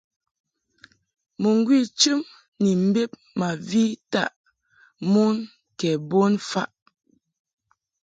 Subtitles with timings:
[1.41, 2.19] Mɨŋgwi chɨm
[2.61, 3.09] ni mbed
[3.39, 4.31] ma vi taʼ
[5.11, 5.35] mon
[5.79, 6.69] ke bon mfaʼ.